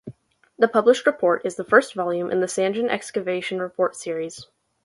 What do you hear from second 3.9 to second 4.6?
Series.